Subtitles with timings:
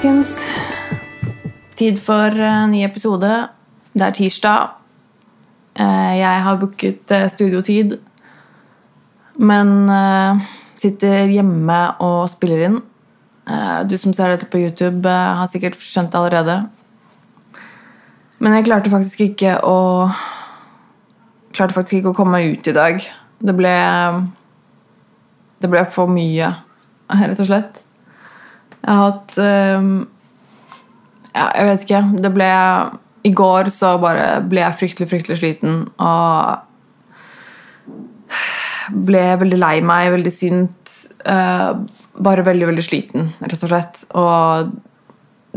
[0.00, 0.30] Folkens.
[1.76, 3.28] Tid for en ny episode.
[3.92, 4.70] Det er tirsdag.
[5.76, 7.98] Eh, Jeg har booket eh, studiotid,
[9.36, 9.90] men
[10.80, 12.78] sitter hjemme og spiller inn.
[13.92, 16.56] Du som ser dette på YouTube, har sikkert skjønt det allerede.
[18.40, 20.08] Men jeg klarte faktisk ikke å
[21.52, 23.04] Klarte faktisk ikke å komme meg ut i dag.
[23.36, 23.76] Det ble
[25.60, 26.54] Det ble for mye,
[27.12, 27.84] rett og slett.
[28.80, 29.92] Jeg har hatt um,
[31.34, 32.02] Ja, jeg vet ikke.
[32.24, 32.50] Det ble
[33.28, 36.66] I går så bare ble jeg fryktelig, fryktelig sliten og
[38.90, 40.94] ble veldig lei meg, veldig sint.
[41.22, 41.78] Uh,
[42.20, 44.00] bare veldig, veldig sliten, rett og slett.
[44.18, 44.72] Og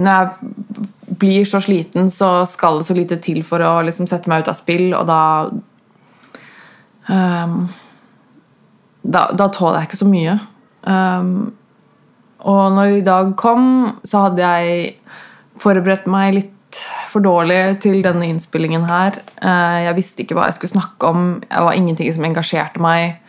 [0.03, 4.29] når jeg blir så sliten, så skal det så lite til for å liksom sette
[4.29, 5.21] meg ut av spill, og da
[7.09, 7.57] um,
[9.03, 10.37] da, da tåler jeg ikke så mye.
[10.87, 11.33] Um,
[12.43, 13.65] og når i dag kom,
[14.03, 14.95] så hadde jeg
[15.61, 16.79] forberedt meg litt
[17.11, 19.19] for dårlig til denne innspillingen her.
[19.37, 21.27] Eh, jeg visste ikke hva jeg skulle snakke om.
[21.45, 23.19] Det var ingenting som engasjerte meg.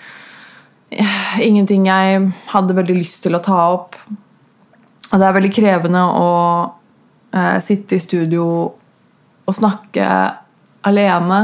[1.42, 3.98] Ingenting jeg hadde veldig lyst til å ta opp.
[5.10, 6.30] Og det er veldig krevende å
[7.34, 8.46] eh, sitte i studio
[9.44, 10.06] og snakke
[10.88, 11.40] alene.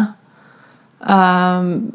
[1.01, 1.93] Um,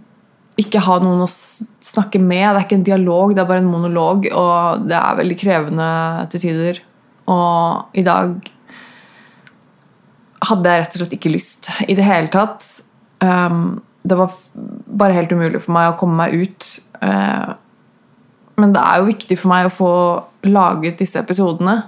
[0.59, 2.45] ikke ha noen å snakke med.
[2.45, 4.27] Det er ikke en dialog, det er bare en monolog.
[4.31, 5.87] Og det er veldig krevende
[6.31, 6.81] til tider.
[7.31, 8.51] Og i dag
[10.45, 12.63] hadde jeg rett og slett ikke lyst i det hele tatt.
[13.23, 16.67] Um, det var bare helt umulig for meg å komme meg ut.
[17.01, 17.55] Uh,
[18.61, 19.91] men det er jo viktig for meg å få
[20.47, 21.81] laget disse episodene.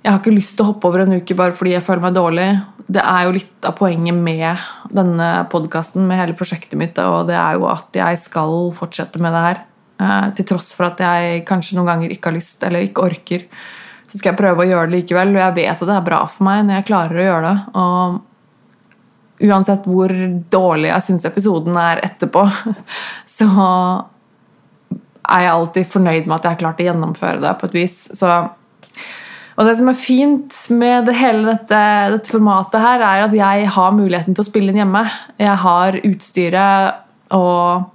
[0.00, 2.14] Jeg har ikke lyst til å hoppe over en uke bare fordi jeg føler meg
[2.16, 2.46] dårlig.
[2.90, 4.62] Det er jo litt av poenget med
[4.96, 9.36] denne podkasten, med hele prosjektet mitt, og det er jo at jeg skal fortsette med
[9.36, 9.60] det her.
[10.00, 13.44] Eh, til tross for at jeg kanskje noen ganger ikke har lyst eller ikke orker.
[14.08, 16.20] Så skal jeg prøve å gjøre det likevel, og jeg vet at det er bra
[16.26, 17.58] for meg når jeg klarer å gjøre det.
[17.82, 20.14] Og uansett hvor
[20.56, 22.46] dårlig jeg syns episoden er etterpå,
[23.36, 23.50] så
[25.30, 28.00] er jeg alltid fornøyd med at jeg har klart å gjennomføre det på et vis.
[28.16, 28.32] Så
[29.60, 31.78] og det som er fint med det hele dette,
[32.14, 35.02] dette formatet her, er at jeg har muligheten til å spille inn hjemme.
[35.36, 37.90] Jeg har utstyret og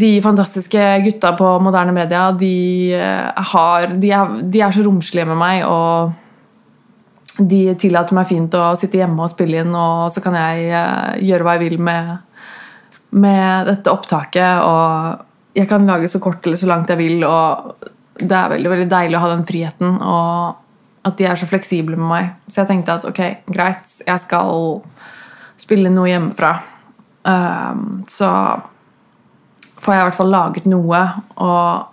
[0.00, 5.28] de fantastiske gutta på moderne media, de, eh, har, de, er, de er så romslige
[5.28, 6.12] med meg, og
[7.40, 11.24] de tillater meg fint å sitte hjemme og spille inn, og så kan jeg eh,
[11.30, 12.12] gjøre hva jeg vil med,
[13.16, 14.60] med dette opptaket.
[14.60, 18.70] Og jeg kan lage så kort eller så langt jeg vil, og det er veldig,
[18.72, 22.32] veldig deilig å ha den friheten, og at de er så fleksible med meg.
[22.48, 24.82] Så jeg tenkte at ok, greit, jeg skal
[25.60, 26.52] spille noe hjemmefra.
[27.24, 28.28] Um, så
[29.80, 31.00] får jeg i hvert fall laget noe,
[31.40, 31.88] og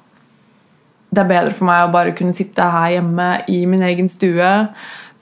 [1.11, 4.51] det er bedre for meg å bare kunne sitte her hjemme i min egen stue,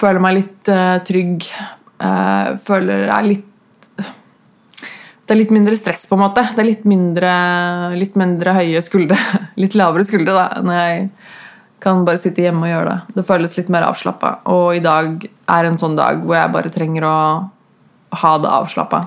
[0.01, 1.45] føle meg litt uh, trygg,
[2.01, 3.51] uh, føler jeg litt
[5.25, 6.43] det er litt mindre stress, på en måte.
[6.53, 7.31] Det er litt mindre,
[7.97, 9.17] litt mindre høye skuldre.
[9.61, 11.07] Litt lavere skuldre, da, når jeg
[11.81, 13.15] kan bare sitte hjemme og gjøre det.
[13.17, 14.31] Det føles litt mer avslappa.
[14.53, 17.17] Og i dag er en sånn dag hvor jeg bare trenger å
[18.21, 19.01] ha det avslappa.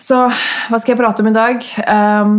[0.00, 1.64] Så hva skal jeg prate om i dag?
[1.88, 2.36] Um,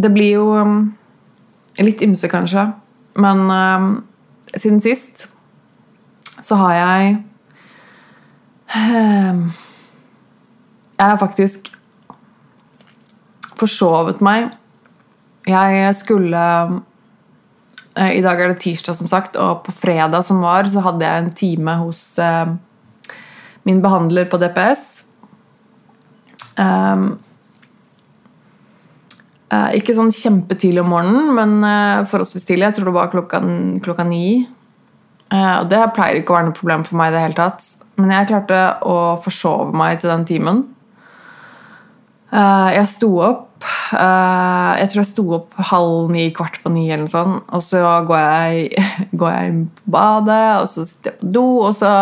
[0.00, 0.78] det blir jo um,
[1.78, 2.66] litt ymse, kanskje.
[3.20, 3.90] Men um,
[4.56, 5.28] siden sist
[6.40, 7.29] så har jeg Ehm,
[8.70, 9.42] Jeg
[11.00, 11.72] har faktisk
[13.60, 14.52] forsovet meg.
[15.48, 16.42] Jeg skulle
[17.96, 21.06] eh, I dag er det tirsdag, som sagt, og på fredag som var, så hadde
[21.06, 22.52] jeg en time hos eh,
[23.66, 24.86] min behandler på DPS.
[26.60, 27.10] Ehm,
[29.50, 32.68] eh, ikke sånn kjempetidlig om morgenen, men forholdsvis tidlig.
[32.68, 33.42] Jeg tror det var klokka,
[33.84, 34.46] klokka ni.
[35.30, 37.64] Eh, det pleier ikke å være noe problem for meg i det hele tatt.
[38.00, 40.62] Men jeg klarte å forsove meg til den timen.
[42.30, 46.88] Eh, jeg sto opp eh, Jeg tror jeg sto opp halv ni, kvart på ni,
[46.88, 47.42] eller noe sånt.
[47.54, 48.86] Og så går jeg,
[49.20, 51.92] går jeg inn på badet, og så sitter jeg på do, og så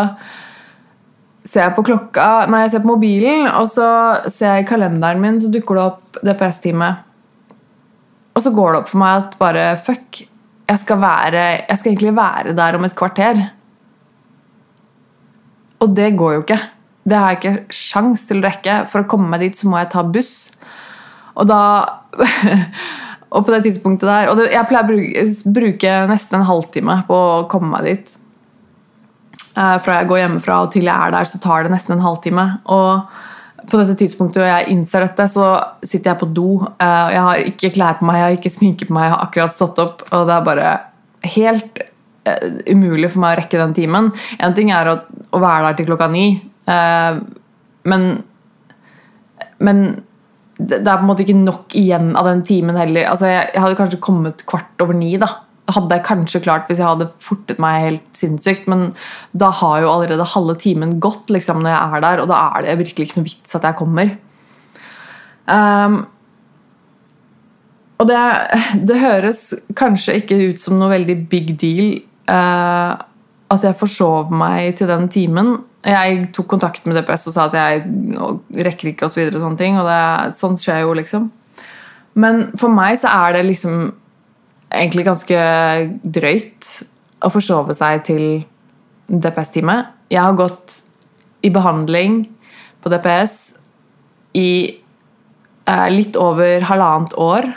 [1.48, 3.90] ser jeg på klokka Nei, jeg ser på mobilen, og så
[4.28, 6.90] ser jeg i kalenderen min, så dukker det opp DPS-time.
[8.36, 10.20] Og så går det opp for meg at bare fuck,
[10.68, 13.40] jeg skal, være, jeg skal egentlig være der om et kvarter.
[15.80, 16.58] Og det går jo ikke.
[17.08, 18.78] Det har jeg ikke sjans til å rekke.
[18.92, 20.34] For å komme meg dit så må jeg ta buss.
[21.38, 21.60] Og da
[23.28, 27.42] Og på det tidspunktet der Og jeg pleier å bruke, nesten en halvtime på å
[27.52, 28.14] komme meg dit.
[29.52, 32.04] Eh, fra jeg går hjemmefra og til jeg er der, så tar det nesten en
[32.06, 32.46] halvtime.
[32.72, 33.27] Og
[33.70, 35.50] på dette tidspunktet hvor jeg innser dette, så
[35.82, 36.48] sitter jeg på do.
[36.78, 39.14] eh, og Jeg har ikke klær på meg, jeg har ikke sminke på meg, jeg
[39.14, 40.04] har akkurat stått opp.
[40.12, 40.72] Og det er bare
[41.34, 44.12] helt eh, umulig for meg å rekke den timen.
[44.38, 44.98] En ting er å,
[45.32, 46.26] å være der til klokka ni,
[46.68, 47.20] eh,
[47.88, 48.08] men,
[49.64, 49.84] men
[50.58, 53.06] det er på en måte ikke nok igjen av den timen heller.
[53.12, 55.12] Altså, jeg, jeg hadde kanskje kommet kvart over ni.
[55.20, 55.30] da
[55.68, 58.92] hadde jeg kanskje klart hvis jeg hadde fortet meg helt sinnssykt, men
[59.36, 62.64] da har jo allerede halve timen gått liksom, når jeg er der, og da er
[62.64, 64.14] det virkelig ikke noe vits at jeg kommer.
[65.48, 65.98] Um,
[67.98, 68.18] og det,
[68.88, 69.42] det, høres
[69.76, 71.96] kanskje ikke ut som noe veldig big deal
[72.30, 72.94] uh,
[73.48, 75.56] at jeg forsov meg til den timen.
[75.88, 79.46] Jeg tok kontakt med DPS og sa at jeg rekker ikke, og så videre, og
[79.46, 81.30] sånne ting, og det, sånt skjer jo, liksom.
[82.18, 83.90] Men for meg så er det liksom
[84.68, 85.38] egentlig ganske
[86.02, 86.70] drøyt
[87.24, 88.24] å forsove seg til
[89.08, 89.94] DPS-teamet.
[90.12, 90.82] Jeg har gått
[91.44, 92.20] i behandling
[92.82, 93.38] på DPS
[94.38, 97.48] i eh, litt over halvannet år.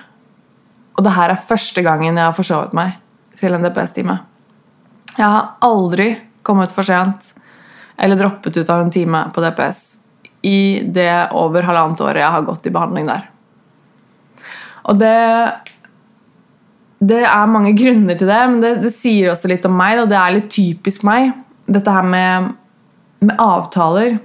[0.98, 2.98] Og det her er første gangen jeg har forsovet meg
[3.40, 4.18] til en DPS-time.
[5.18, 6.13] Jeg har aldri
[6.48, 7.34] kommet for sent
[8.02, 9.81] eller droppet ut av en time på DPS
[10.48, 13.28] i det over halvannet året jeg har gått i behandling der.
[14.90, 15.18] Og det
[17.01, 20.03] det er mange grunner til det, men det, det sier også litt om meg.
[20.03, 21.31] Og det er litt typisk meg.
[21.65, 22.51] Dette her med,
[23.25, 24.19] med avtaler.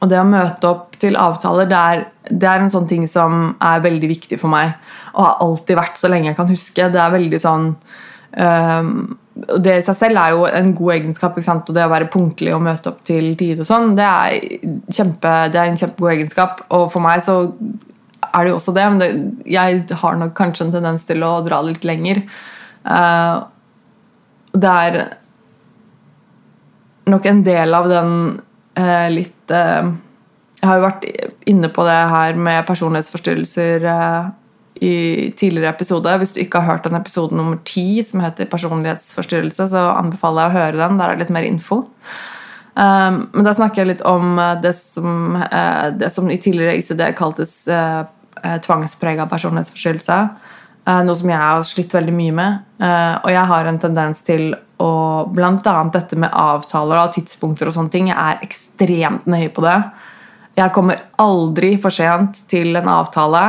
[0.00, 3.52] Og det å møte opp til avtaler, det er, det er, en sånn ting som
[3.60, 4.74] er veldig viktig for meg.
[5.12, 6.90] Og har alltid vært så lenge jeg kan huske.
[6.92, 7.68] Det er veldig sånn
[8.46, 8.90] øh,
[9.36, 11.36] Det i seg selv er jo en god egenskap.
[11.36, 14.08] Og det å være punktlig og møte opp til tide og sånn, det
[14.88, 16.64] det er en kjempegod egenskap.
[16.72, 17.42] Og for meg så
[18.36, 19.10] er det jo også det, men det,
[19.48, 22.22] jeg har nok kanskje en tendens til å dra litt lenger.
[22.84, 23.46] Uh,
[24.56, 24.98] det er
[27.10, 28.12] nok en del av den
[28.78, 29.88] uh, litt uh,
[30.60, 31.06] Jeg har jo vært
[31.48, 33.84] inne på det her med personlighetsforstyrrelser
[34.84, 34.94] i
[35.36, 36.14] tidligere episode.
[36.20, 40.52] Hvis du ikke har hørt den episode nummer ti som heter personlighetsforstyrrelse, så anbefaler jeg
[40.52, 40.98] å høre den.
[40.98, 41.84] Der er det litt mer info.
[42.76, 47.06] Um, men da snakker jeg litt om det som, uh, det som i tidligere ICD
[47.16, 48.04] kaltes uh,
[48.42, 50.18] eh, tvangsprega personlighetsforstyrrelse.
[50.86, 52.58] Eh, noe som jeg har slitt veldig mye med.
[52.82, 54.50] Eh, og jeg har en tendens til
[54.82, 54.92] å
[55.32, 55.76] Bl.a.
[55.92, 58.10] dette med avtaler og tidspunkter og sånne ting.
[58.12, 59.78] Jeg er ekstremt nøye på det.
[60.56, 63.42] Jeg kommer aldri for sent til en avtale.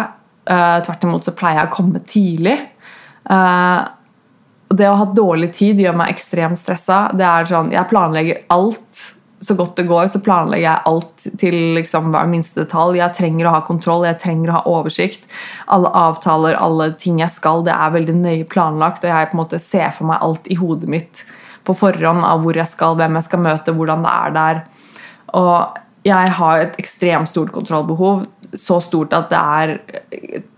[0.47, 2.55] Tvert imot så pleier jeg å komme tidlig.
[4.67, 7.09] Det å ha dårlig tid gjør meg ekstremt stressa.
[7.15, 9.03] Det er sånn, Jeg planlegger alt
[9.39, 12.97] så godt det går, så planlegger jeg alt til liksom hver minste detalj.
[12.97, 15.27] Jeg trenger å ha kontroll, jeg trenger å ha oversikt.
[15.73, 19.05] Alle avtaler, alle ting jeg skal, det er veldig nøye planlagt.
[19.05, 21.21] Og jeg på en måte ser for meg alt i hodet mitt
[21.67, 24.63] på forhånd av hvor jeg skal, hvem jeg skal møte, hvordan det er der.
[25.37, 28.25] Og jeg har et ekstremt stort kontrollbehov.
[28.57, 29.73] Så stort at det er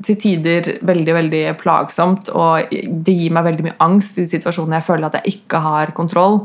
[0.06, 2.32] til tider veldig veldig plagsomt.
[2.32, 5.92] Og det gir meg veldig mye angst i situasjoner jeg føler at jeg ikke har
[5.98, 6.44] kontroll.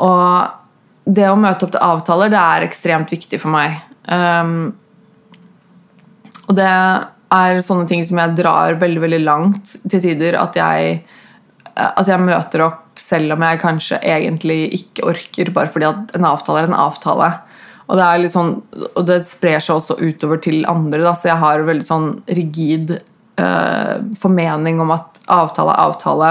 [0.00, 0.58] Og
[1.04, 3.80] det å møte opp til avtaler, det er ekstremt viktig for meg.
[4.06, 4.72] Um,
[6.48, 6.68] og det
[7.32, 10.36] er sånne ting som jeg drar veldig veldig langt til tider.
[10.38, 11.00] At jeg,
[11.74, 16.28] at jeg møter opp selv om jeg kanskje egentlig ikke orker, bare fordi at en
[16.28, 17.30] avtale er en avtale.
[17.88, 18.52] Og det, er litt sånn,
[18.92, 21.02] og det sprer seg også utover til andre.
[21.02, 22.94] Da, så jeg har veldig sånn rigid
[23.40, 26.30] uh, formening om at avtale er avtale.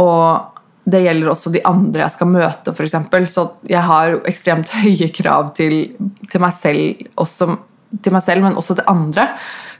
[0.00, 0.51] Og
[0.84, 2.96] det gjelder også de andre jeg skal møte, f.eks.
[3.30, 5.76] Så jeg har ekstremt høye krav til,
[6.28, 7.52] til, meg selv, også,
[8.00, 9.28] til, meg selv, men også til andre.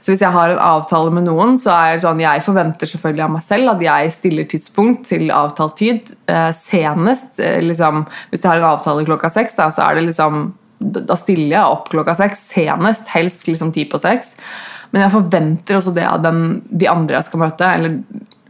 [0.03, 3.23] Så hvis jeg har en avtale med noen, så er det sånn jeg forventer selvfølgelig
[3.23, 6.11] av meg selv at jeg stiller tidspunkt til avtalt tid.
[6.27, 10.09] Eh, senest eh, liksom, Hvis jeg har en avtale klokka seks, da, så er det
[10.09, 10.51] liksom
[10.83, 12.41] da stiller jeg opp klokka seks.
[12.51, 14.35] Senest, helst liksom ti på seks.
[14.91, 17.69] Men jeg forventer også det av den, de andre jeg skal møte.
[17.77, 17.95] Eller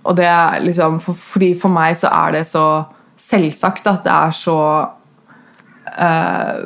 [0.03, 2.67] og det er liksom, for, fordi for meg så er det så
[3.19, 4.59] selvsagt at det er så
[5.95, 6.61] uh,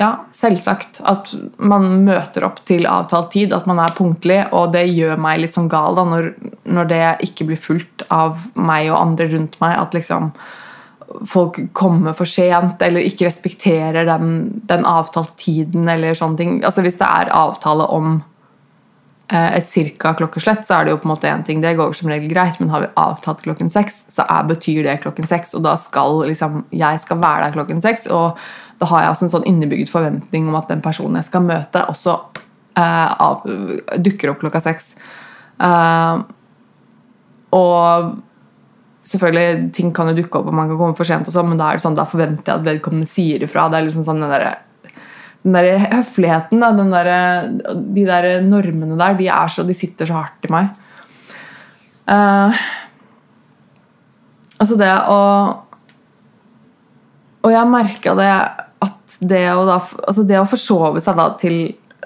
[0.00, 1.28] Ja, selvsagt at
[1.60, 5.52] man møter opp til avtalt tid, at man er punktlig, og det gjør meg litt
[5.52, 6.30] sånn gal da, når,
[6.64, 9.76] når det ikke blir fulgt av meg og andre rundt meg.
[9.76, 10.30] At liksom
[11.28, 16.56] folk kommer for sent eller ikke respekterer den, den avtalte tiden eller sånne ting.
[16.64, 18.22] Altså Hvis det er avtale om
[19.30, 21.60] et cirka klokkeslett, så er det jo på en måte én ting.
[21.62, 24.96] Det går som regel greit, men har vi avtalt klokken seks, så er, betyr det
[25.04, 25.54] klokken seks.
[25.54, 28.40] Og da skal liksom jeg skal være der klokken seks, og
[28.80, 31.84] da har jeg også en sånn innebygd forventning om at den personen jeg skal møte,
[31.92, 32.16] også
[32.80, 33.46] uh, av,
[34.00, 34.94] dukker opp klokka seks.
[35.60, 36.24] Uh,
[37.54, 38.16] og
[39.10, 41.60] selvfølgelig, ting kan jo dukke opp, og man kan komme for sent, og sånn, men
[41.60, 43.68] da er det sånn, da forventer jeg at vedkommende sier ifra.
[43.70, 44.46] Det er liksom sånn den der,
[45.40, 47.10] den der høfligheten, den der,
[47.72, 50.70] de der normene der, de, så, de sitter så hardt i meg.
[52.10, 52.56] Uh,
[54.58, 55.18] altså det å
[57.44, 58.32] Og jeg merka det
[58.82, 59.78] at det å, da,
[60.08, 61.56] altså det å forsove seg da til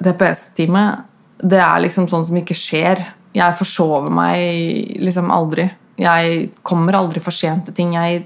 [0.04, 1.06] DPS-teamet,
[1.42, 3.02] det er liksom sånn som ikke skjer.
[3.34, 5.66] Jeg forsover meg liksom aldri.
[5.98, 7.94] Jeg kommer aldri for sent til ting.
[7.94, 8.24] Jeg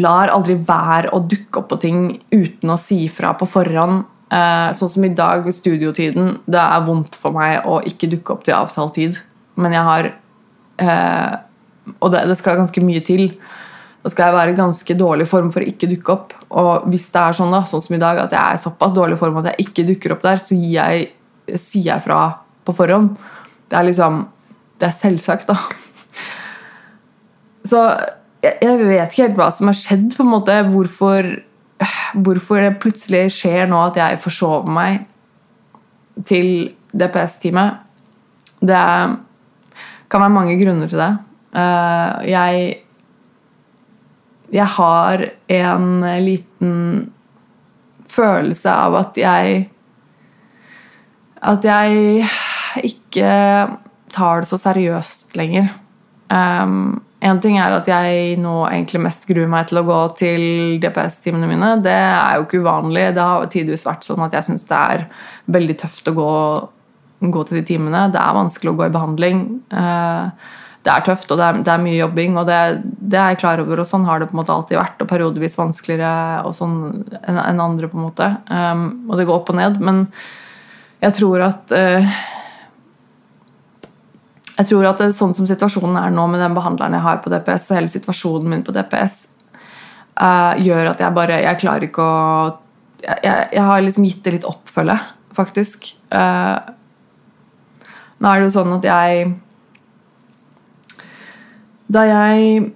[0.00, 2.00] lar aldri være å dukke opp på ting
[2.32, 4.04] uten å si fra på forhånd.
[4.28, 6.34] Eh, sånn som i dag, studiotiden.
[6.44, 9.20] Det er vondt for meg å ikke dukke opp til avtalt tid.
[9.56, 10.10] Men jeg har
[10.84, 11.36] eh,
[12.02, 13.30] Og det, det, skal ganske mye til.
[14.04, 16.34] Da skal jeg være i ganske dårlig form for å ikke dukke opp.
[16.60, 18.92] Og hvis det er sånn da, sånn som i dag, at jeg er i såpass
[18.96, 21.08] dårlig form at jeg ikke dukker opp der, så jeg,
[21.56, 22.20] sier jeg fra
[22.68, 23.16] på forhånd.
[23.68, 24.26] Det er liksom
[24.78, 25.56] Det er selvsagt, da.
[27.66, 27.80] Så
[28.44, 30.54] jeg, jeg vet ikke helt hva som har skjedd, på en måte.
[30.68, 31.32] Hvorfor,
[32.24, 35.06] hvorfor det plutselig skjer nå at jeg forsover meg
[36.26, 37.78] til DPS-teamet.
[38.58, 38.82] Det
[40.10, 41.14] kan være mange grunner til det.
[41.54, 42.84] Uh, jeg
[44.52, 47.12] Jeg har en liten
[48.08, 49.70] følelse av at jeg
[51.42, 52.24] At jeg
[52.84, 53.28] ikke
[54.12, 55.68] tar det så seriøst lenger.
[56.30, 60.42] Um, en ting er at jeg nå egentlig mest gruer meg til å gå til
[60.82, 61.72] DPS-timene mine.
[61.82, 63.08] Det er jo ikke uvanlig.
[63.16, 65.02] Det har tidvis vært sånn at jeg syns det er
[65.50, 66.30] veldig tøft å gå,
[67.26, 68.06] gå, til de timene.
[68.14, 69.42] Det er vanskelig å gå i behandling.
[69.74, 70.54] Eh,
[70.86, 73.42] det er tøft, og det er, det er mye jobbing, og det, det, er jeg
[73.42, 73.82] klar over.
[73.82, 76.78] Og sånn har det på en måte alltid vært, og periodevis vanskeligere og sånn
[77.18, 77.90] enn andre.
[77.90, 78.30] på en måte.
[78.46, 79.82] Um, og det går opp og ned.
[79.82, 80.04] Men
[81.02, 82.18] jeg tror at uh,
[84.58, 87.30] jeg tror at det, sånn som situasjonen er nå med den behandleren jeg har på
[87.30, 89.18] DPS, og hele situasjonen min på DPS,
[90.18, 92.16] uh, eh, gjør at jeg bare Jeg klarer ikke å
[93.04, 94.96] Jeg, jeg har liksom gitt det litt oppfølge,
[95.36, 95.92] faktisk.
[96.10, 96.58] Uh,
[98.18, 99.28] nå er det jo sånn at jeg
[101.86, 102.66] Da jeg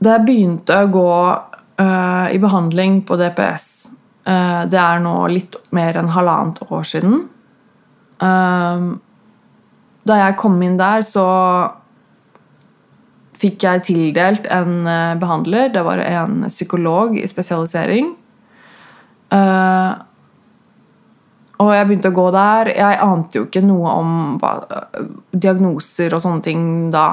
[0.00, 3.68] Da jeg begynte å gå uh, i behandling på DPS
[4.24, 7.26] Det er nå litt mer enn halvannet år siden.
[8.24, 8.94] Um,
[10.08, 11.24] da jeg kom inn der, så
[13.40, 15.70] fikk jeg tildelt en eh, behandler.
[15.74, 18.14] Det var en psykolog i spesialisering.
[19.34, 19.96] Uh,
[21.64, 22.70] og jeg begynte å gå der.
[22.76, 24.52] Jeg ante jo ikke noe om hva,
[25.32, 27.08] diagnoser og sånne ting da.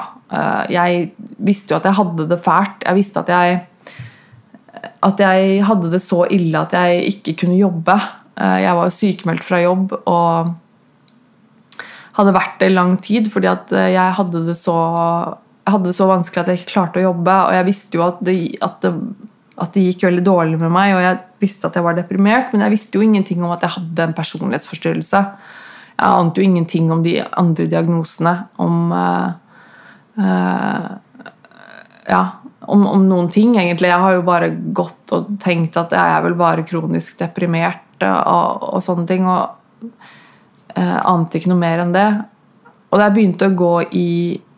[0.71, 1.11] Jeg
[1.45, 2.85] visste jo at jeg hadde det fælt.
[2.87, 3.59] Jeg visste at jeg,
[5.07, 7.95] at jeg hadde det så ille at jeg ikke kunne jobbe.
[8.35, 10.53] Jeg var sykemeldt fra jobb og
[12.17, 14.75] hadde vært det i lang tid, fordi at eh, jeg hadde det så,
[15.69, 17.35] hadde det så vanskelig at jeg ikke klarte å jobbe.
[17.47, 18.91] Og jeg visste jo at det, at, det,
[19.61, 22.65] at det, gikk veldig dårlig med meg, og jeg visste at jeg var deprimert, men
[22.65, 25.23] jeg visste jo ingenting om at jeg hadde en personlighetsforstyrrelse.
[26.01, 29.31] Jeg ante jo ingenting om de andre diagnosene, om uh,
[30.17, 30.91] uh,
[32.09, 32.21] Ja,
[32.65, 33.91] om, om, noen ting, egentlig.
[33.91, 38.65] Jeg har jo bare gått og tenkt at jeg er vel bare kronisk deprimert og,
[38.73, 39.29] og sånne ting.
[39.29, 39.91] og
[40.75, 42.07] Eh, ante ikke noe mer enn det.
[42.91, 44.11] Og da jeg begynte å gå i,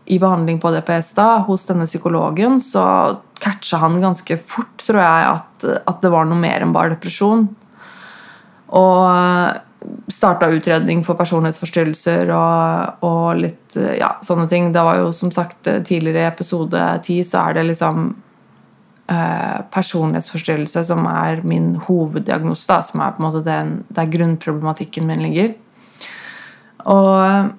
[0.09, 2.85] i behandling på DPS da, hos denne psykologen, så
[3.43, 7.47] catcha han ganske fort, tror jeg, at, at det var noe mer enn bare depresjon.
[8.73, 9.61] Og eh,
[10.13, 14.71] starta utredning for personlighetsforstyrrelser og, og, litt ja, sånne ting.
[14.75, 18.05] Det var jo som sagt tidligere i episode ti, så er det liksom
[19.11, 23.59] eh, personlighetsforstyrrelse som er min hoveddiagnose, da, som er på en måte
[23.93, 25.53] der grunnproblematikken min ligger.
[26.91, 27.49] Og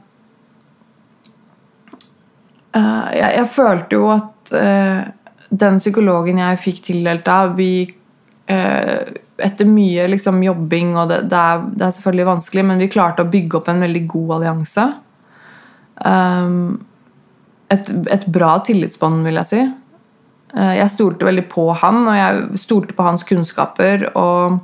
[2.76, 5.02] uh, jeg, jeg, følte jo at uh,
[5.50, 11.38] den psykologen jeg fikk tildelt da, vi uh, Etter mye liksom, jobbing, og det, det,
[11.38, 14.84] er, det, er, selvfølgelig vanskelig, men vi klarte å bygge opp en veldig god allianse.
[16.06, 16.76] Um,
[17.66, 19.64] et, et, bra tillitsbånd, vil jeg si.
[20.54, 24.06] jeg stolte veldig på han, og jeg stolte på hans kunnskaper.
[24.14, 24.60] og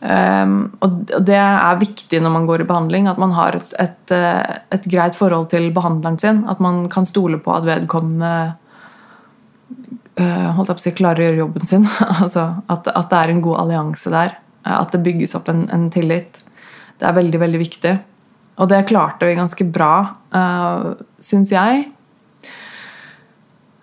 [0.00, 4.12] Um, og det er viktig når man går i behandling, at man har et, et,
[4.16, 6.44] eh, et, greit forhold til behandleren sin.
[6.48, 8.32] At man kan stole på at vedkommende
[10.20, 11.84] uh, holdt på å si, klarer å gjøre jobben sin.
[12.22, 14.38] altså at, at, det er en god allianse der.
[14.64, 16.44] At det bygges opp en, en, tillit.
[17.00, 17.94] Det er veldig, veldig viktig.
[18.60, 19.94] Og det klarte vi ganske bra,
[20.32, 21.90] uh, syns jeg.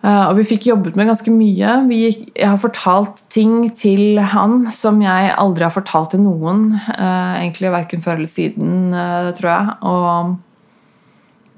[0.07, 1.75] Eh, og vi fikk jobbet med ganske mye.
[1.91, 6.69] Gikk, jeg har fortalt ting til han som jeg aldri har fortalt til noen.
[6.93, 9.79] Uh, egentlig verken før eller siden, uh, tror jeg.
[9.93, 10.35] Og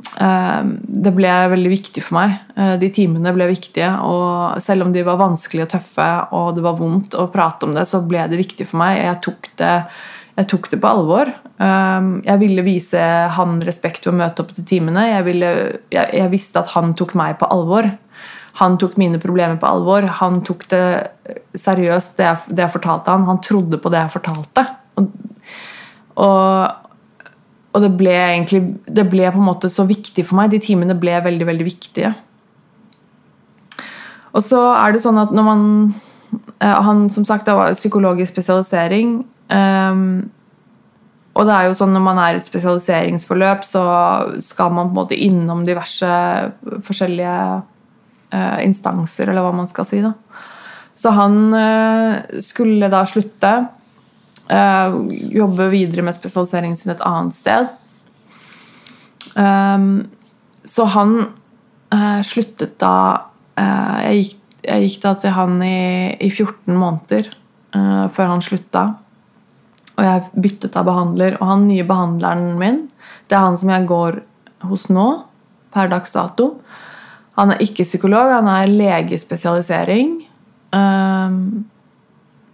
[0.09, 2.37] det ble veldig viktig for meg.
[2.79, 3.89] De timene ble viktige.
[4.07, 7.75] Og selv om de var vanskelige og tøffe, og det var vondt å prate om
[7.75, 8.95] det, så ble det viktig for meg.
[9.03, 9.73] Jeg tok det,
[10.39, 11.33] jeg tok det på alvor.
[11.59, 13.03] Jeg ville vise
[13.35, 15.03] han respekt ved å møte opp til timene.
[15.11, 15.51] Jeg, ville,
[15.91, 17.91] jeg, jeg visste at han tok meg på alvor.
[18.57, 20.07] Han tok mine problemer på alvor.
[20.19, 20.83] Han tok det
[21.55, 23.27] seriøst, det jeg, det jeg fortalte han.
[23.29, 24.65] Han trodde på det jeg fortalte.
[24.99, 25.09] Og,
[26.19, 26.87] og
[27.69, 30.49] og det ble egentlig det ble på en måte så viktig for meg.
[30.51, 32.13] De timene ble veldig, veldig viktige.
[34.33, 35.63] Og så er det sånn at når man
[36.61, 39.21] eh, Han som sagt det var psykologisk spesialisering.
[39.49, 40.29] Um,
[41.37, 43.83] og det er jo sånn når man er i et spesialiseringsforløp, så
[44.43, 46.09] skal man på en måte innom diverse
[46.85, 47.35] forskjellige
[48.33, 50.01] uh, instanser, eller hva man skal si.
[50.05, 50.13] da.
[50.99, 53.53] Så han uh, skulle da slutte
[54.49, 57.67] Uh, jobbe videre med spesialiseringen sin et annet sted.
[59.37, 60.07] Um,
[60.65, 61.11] så han
[61.93, 62.95] uh, sluttet da
[63.61, 67.35] uh, jeg, gikk, jeg, gikk, da til han i, i 14 måneder
[67.69, 68.81] før han slutta.
[69.93, 71.35] Og jeg byttet av behandler.
[71.37, 72.79] Og han nye behandleren min,
[73.29, 74.17] det er han som jeg går
[74.65, 75.05] hos nå,
[75.69, 76.47] per dags dato.
[77.39, 80.17] Han er ikke psykolog, han er legespesialisering.
[80.75, 81.69] Um,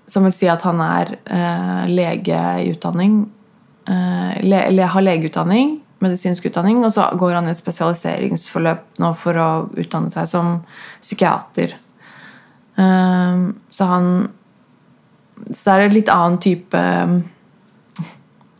[0.08, 3.24] som vil si at han er eh, lege i utdanning.
[3.90, 9.50] Eh, har legeutdanning, medisinsk utdanning, og så går han i et spesialiseringsforløp nå for å
[9.74, 10.60] utdanne seg som
[11.02, 11.74] psykiater.
[12.78, 14.12] Eh, så han
[15.52, 16.80] Så det er en litt annen type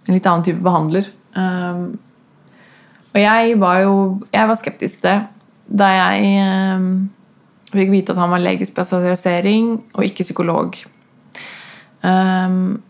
[0.08, 1.08] En litt annen type behandler.
[1.36, 1.86] Eh,
[3.16, 3.96] og jeg var jo
[4.34, 5.35] jeg var skeptisk til det
[5.66, 6.90] da jeg eh,
[7.76, 10.78] fikk vite at han var legespesialisering og ikke psykolog.
[12.06, 12.84] Um,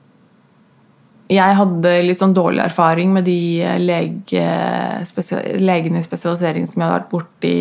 [1.32, 4.44] jeg hadde litt sånn dårlig erfaring med de lege,
[5.58, 7.54] legene i spesialisering som jeg hadde vært borti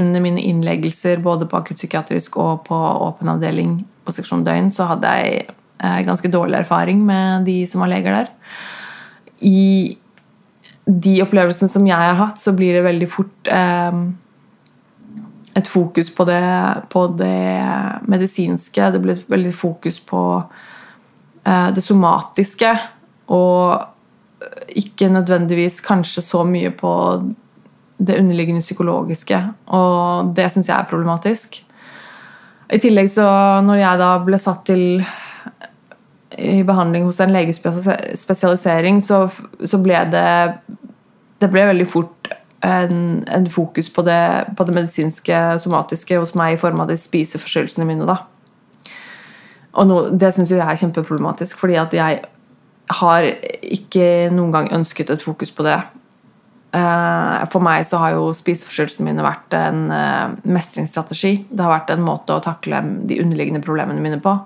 [0.00, 3.74] under mine innleggelser både på akuttpsykiatrisk og på åpen avdeling
[4.06, 4.70] på seksjon døgn.
[4.72, 8.32] Så hadde jeg eh, ganske dårlig erfaring med de som var leger der.
[9.44, 9.98] I
[10.88, 14.00] de opplevelsene som jeg har hatt, så blir det veldig fort eh,
[15.60, 16.42] et fokus på det,
[16.92, 18.90] på det medisinske.
[18.94, 20.24] Det ble veldig fokus på
[21.44, 22.70] Eh, det somatiske
[23.32, 23.86] og
[24.76, 26.92] ikke nødvendigvis kanskje så mye på
[28.00, 29.40] det underliggende psykologiske.
[29.76, 31.60] Og det syns jeg er problematisk.
[32.70, 33.26] I tillegg så,
[33.66, 35.02] når jeg da ble satt til
[36.38, 39.24] i behandling hos en legespesialisering, så,
[39.64, 40.30] så ble det
[41.40, 42.28] Det ble veldig fort
[42.60, 44.20] en, en fokus på det,
[44.56, 48.08] på det, medisinske, somatiske hos meg i form av de spiseforstyrrelsene mine.
[48.08, 48.20] da.
[49.78, 52.20] Og no, det syns jeg er kjempeproblematisk, fordi at jeg
[53.00, 53.30] har
[53.62, 55.78] ikke noen gang ønsket et fokus på det.
[56.70, 61.32] Uh, for meg så har jo spiseforstyrrelsene mine vært en uh, mestringsstrategi.
[61.50, 64.36] Det har vært en måte å takle de underliggende problemene mine på.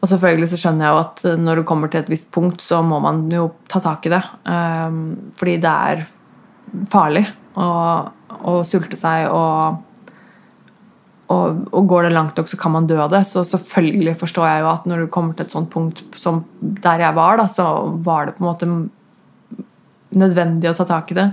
[0.00, 2.82] Og selvfølgelig så skjønner jeg jo at når du kommer til et visst punkt, så
[2.84, 4.20] må man jo ta tak i det.
[4.44, 6.04] Um, fordi det er
[6.92, 9.82] farlig å, sulte seg og
[11.34, 13.22] og, og, går det langt nok, så kan man dø av det.
[13.26, 17.00] Så selvfølgelig forstår jeg jo at når du kommer til et sånt punkt som der
[17.00, 17.64] jeg var, da, så
[18.04, 18.68] var det på en måte
[20.20, 21.24] nødvendig å ta tak i det.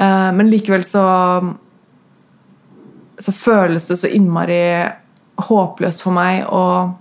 [0.00, 1.04] Uh, men likevel så
[3.18, 4.60] så føles det så innmari
[5.46, 6.96] håpløst for meg og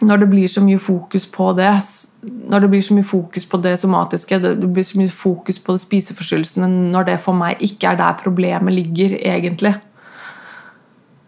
[0.00, 1.74] når det blir så mye fokus på det
[2.22, 5.76] når det blir så mye fokus på det somatiske, det blir så mye fokus på
[5.80, 9.74] spiseforstyrrelsene, når det for meg ikke er der problemet ligger, egentlig.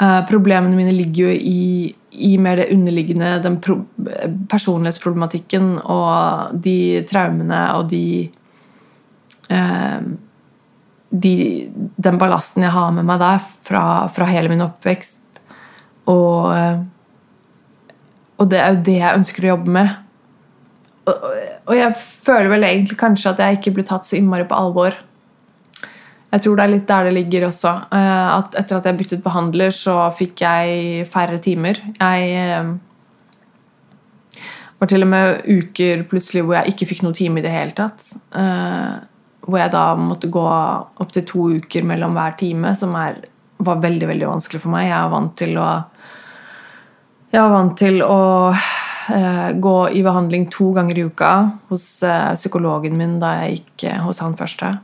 [0.03, 3.79] Uh, problemene mine ligger jo i, i mer det underliggende, den pro
[4.51, 8.29] personlighetsproblematikken og de traumene og de,
[9.53, 10.01] uh,
[11.13, 11.35] de
[12.03, 15.23] Den ballasten jeg har med meg der fra, fra hele min oppvekst.
[16.11, 16.51] Og,
[18.43, 19.93] og det er jo det jeg ønsker å jobbe med
[21.11, 24.95] og jeg føler vel egentlig kanskje at jeg ikke blir tatt så innmari på alvor.
[26.33, 27.73] Jeg tror det er litt der det ligger også.
[27.93, 31.81] Eh, at etter at jeg byttet behandler, så fikk jeg færre timer.
[31.99, 32.71] Jeg eh,
[34.79, 37.77] var til og med uker plutselig hvor jeg ikke fikk noen time i det hele
[37.77, 38.15] tatt.
[38.39, 38.95] Eh,
[39.43, 40.47] hvor jeg da måtte gå
[41.03, 43.25] opptil to uker mellom hver time, som er,
[43.59, 44.87] var veldig veldig vanskelig for meg.
[44.89, 45.71] Jeg er vant til å
[47.33, 48.21] Jeg var vant til å
[49.09, 53.85] Eh, gå i behandling to ganger i uka hos eh, psykologen min da jeg gikk
[53.91, 54.77] eh, hos han første.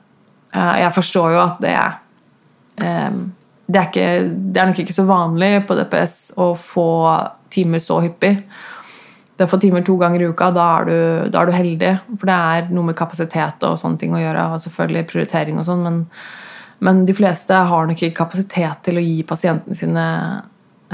[0.53, 1.99] jeg forstår jo at det er
[2.79, 4.07] det er, ikke,
[4.55, 6.89] det er nok ikke så vanlig på DPS å få
[7.53, 8.31] timer så hyppig.
[9.37, 11.91] det å få timer to ganger i uka, da er, du, da er du heldig.
[12.15, 15.67] For det er noe med kapasitet og sånne ting å gjøre, og selvfølgelig prioritering og
[15.67, 16.01] sånn, men,
[16.79, 20.07] men, de fleste har nok ikke kapasitet til å gi pasientene sine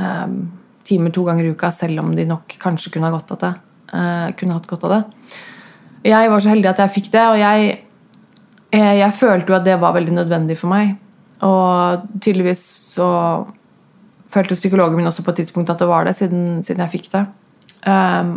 [0.00, 0.40] um,
[0.84, 3.52] timer to ganger i uka, selv om de nok kanskje kunne ha, godt av det,
[3.94, 5.02] uh, kunne hatt godt av det.
[6.04, 7.76] Jeg var så heldig at jeg fikk det, og jeg,
[8.74, 10.96] jeg, jeg følte jo at det var veldig nødvendig for meg.
[11.44, 12.62] Og tydeligvis
[12.94, 13.08] så
[14.34, 17.08] følte psykologen min også på et tidspunkt at det var det, siden, siden jeg fikk
[17.14, 17.24] det.
[17.86, 18.36] Um,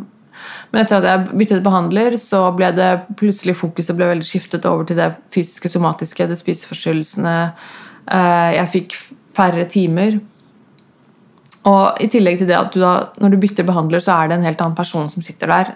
[0.72, 4.88] men etter at jeg byttet behandler, så ble det plutselig fokuset ble veldig skiftet over
[4.88, 7.36] til det fysiske, somatiske, det spiseforstyrrelsene.
[8.08, 8.98] Uh, jeg fikk
[9.38, 10.20] færre timer.
[11.68, 14.38] Og i tillegg til det at du da, når du bytter behandler, så er det
[14.38, 15.76] en helt annen person som sitter der.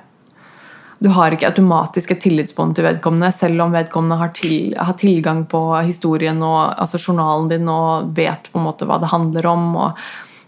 [1.02, 5.48] Du har ikke automatisk et tillitsbånd til vedkommende, selv om vedkommende har, til, har tilgang
[5.50, 9.66] på historien og altså journalen din og vet på en måte hva det handler om.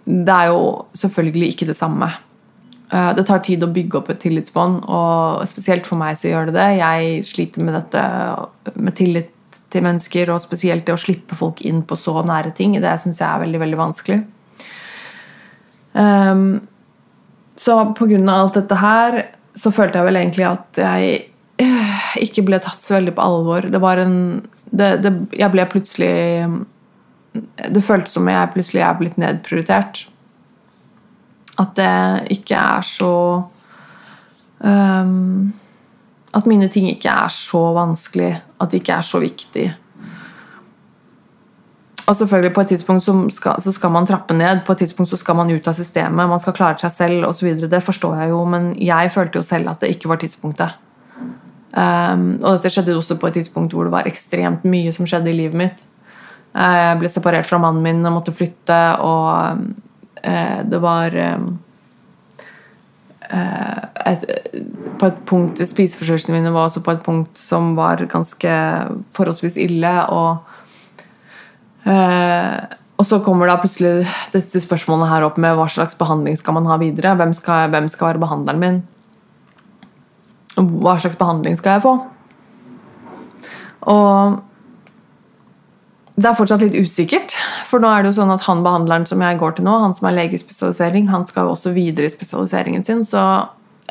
[0.06, 0.68] Det er jo
[1.00, 2.12] selvfølgelig ikke det samme.
[2.94, 6.52] Eh, det tar tid å bygge opp et tillitsbånd, og spesielt for meg så gjør
[6.52, 6.70] det det.
[6.84, 8.06] Jeg sliter med dette
[8.78, 9.34] med tillit
[9.74, 12.78] til mennesker, og spesielt det å slippe folk inn på så nære ting.
[12.78, 14.22] Det syns jeg er veldig, veldig vanskelig.
[15.94, 16.62] Um,
[17.56, 17.94] så av
[18.34, 19.20] alt dette her
[19.54, 21.18] så følte jeg vel egentlig at jeg
[21.62, 23.68] øh, ikke ble tatt så veldig på alvor.
[23.70, 24.16] Det var en
[24.74, 26.14] det, det, Jeg ble plutselig
[27.34, 30.08] Det føltes som jeg plutselig er blitt nedprioritert.
[31.62, 33.14] At det ikke er så
[34.66, 35.54] um,
[36.34, 38.34] At mine ting ikke er så vanskelig.
[38.58, 39.68] At det ikke er så viktig.
[42.08, 45.10] Og selvfølgelig På et tidspunkt så skal, så skal, man trappe ned, på et tidspunkt
[45.10, 47.54] så skal man ut av systemet, man skal klare seg selv osv.
[47.70, 50.76] Det forstår jeg jo, men jeg følte jo selv at det ikke var tidspunktet.
[51.74, 55.32] Um, og dette skjedde også på et tidspunkt hvor det var ekstremt mye som skjedde
[55.32, 55.80] i livet mitt.
[56.54, 59.64] Jeg ble separert fra mannen min og måtte flytte, og
[60.28, 61.16] uh, det var
[63.34, 64.26] eh, et,
[65.00, 68.58] på et punkt Spiseforstyrrelsene mine var også på et punkt som var ganske
[69.18, 69.94] forholdsvis ille.
[70.14, 70.53] Og, eh,
[71.84, 76.70] og så kommer da plutselig dette spørsmålet her opp med hva slags behandling skal man
[76.70, 77.16] ha videre.
[77.20, 78.82] Hvem skal, hvem skal være behandleren min?
[80.56, 81.94] Hva slags behandling skal jeg få?
[83.92, 84.42] Og
[86.14, 87.34] det er fortsatt litt usikkert.
[87.68, 89.96] For nå er det jo sånn at han behandleren som jeg går til nå, han
[89.98, 93.02] som er lege i spesialisering, han skal jo også videre i spesialiseringen sin.
[93.08, 93.20] Så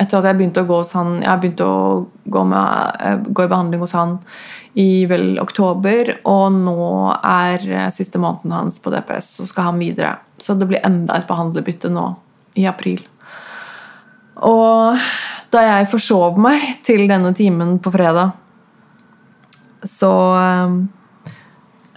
[0.01, 1.81] etter at jeg begynte å gå hos han Jeg begynte å
[2.25, 4.19] gå, med, eh, gå i behandling hos han
[4.73, 10.15] i vel oktober, og nå er siste måneden hans på DPS, så skal han videre.
[10.41, 12.07] Så det blir enda et behandlerbytte nå
[12.57, 13.03] i april.
[14.49, 14.97] Og
[15.53, 18.33] da jeg forsov meg til denne timen på fredag,
[19.85, 20.13] så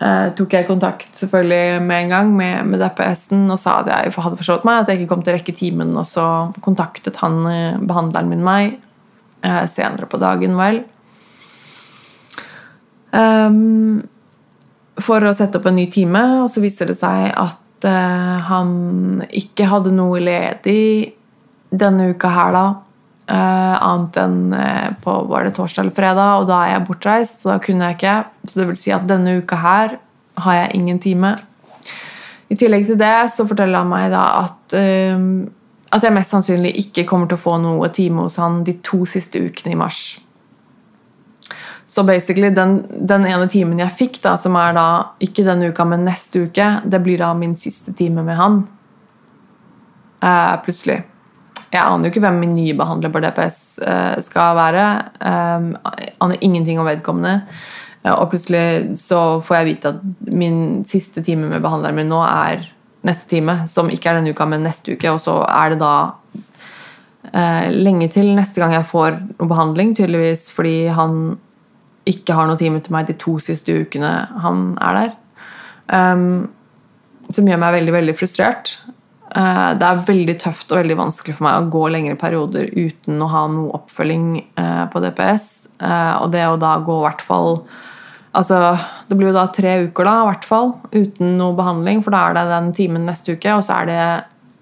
[0.02, 4.16] eh, tok jeg kontakt selvfølgelig med en gang med, med DPS-en og sa at jeg
[4.18, 5.94] hadde forstått meg, at jeg ikke kom til å rekke timen.
[6.00, 6.26] Og så
[6.66, 8.76] kontaktet han eh, behandleren min meg
[9.46, 10.84] eh, senere på dagen, vel.
[13.16, 14.04] Um,
[15.00, 18.74] for å sette opp en ny time, og så viser det seg at uh, han
[19.32, 21.14] ikke hadde noe ledig
[21.72, 22.66] denne uka her, da.
[23.26, 27.40] Uh, annet enn uh, på var det torsdag eller fredag, og da er jeg bortreist,
[27.42, 28.18] så da kunne jeg ikke.
[28.46, 29.96] Så det vil si at denne uka her
[30.46, 31.32] har jeg ingen time.
[32.54, 35.24] I tillegg til det så forteller han meg da at, uh,
[35.98, 39.02] at jeg mest sannsynlig ikke kommer til å få noe time hos han de to
[39.10, 40.04] siste ukene i mars.
[41.90, 42.78] Så basically, den,
[43.10, 44.86] den ene timen jeg fikk, da, som er da
[45.24, 48.62] ikke denne uka, men neste uke, det blir da min siste time med han.
[50.66, 51.06] plutselig.
[51.73, 54.86] Jeg aner jo ikke hvem min nye behandler på DPS eh, skal være.
[55.19, 57.39] Jeg eh, aner ingenting om vedkommende.
[58.04, 62.21] Eh, og plutselig så får jeg vite at min siste time med behandleren min nå
[62.25, 62.67] er
[63.06, 65.12] neste time, som ikke er denne uka, men neste uke.
[65.13, 65.95] Og så er det da
[67.73, 71.34] lenge til neste gang jeg får noe behandling, tydeligvis fordi han
[72.08, 74.12] ikke har noe time til meg de to siste ukene
[74.43, 75.15] han er der.
[75.89, 76.45] Um,
[77.34, 78.75] som gjør meg veldig veldig frustrert.
[79.36, 83.19] Eh, det er veldig tøft og veldig vanskelig for meg å gå lengre perioder uten
[83.19, 85.50] å ha noe oppfølging eh, på DPS.
[85.76, 87.62] Eh, og det å da gå i hvert fall
[88.36, 88.58] Altså,
[89.08, 92.02] det blir jo da tre uker, da, i hvert fall, uten noe behandling.
[92.04, 94.00] For da er det den timen neste uke, og så er det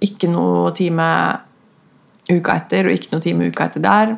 [0.05, 1.07] ikke noe time
[2.29, 4.13] uka etter, og ikke noe time uka etter der.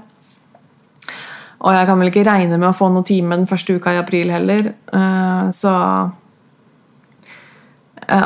[1.63, 4.01] Og jeg kan vel ikke regne med å få noe time den første uka i
[4.01, 4.73] april heller.
[5.55, 5.71] Så